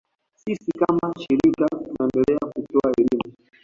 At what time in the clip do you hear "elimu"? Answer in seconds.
2.97-3.37